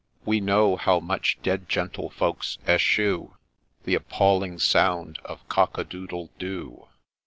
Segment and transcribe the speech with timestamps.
[0.25, 3.35] —We know how much dead gentlefolks eschew
[3.83, 6.87] The appalling sound of' Cock a doodle do!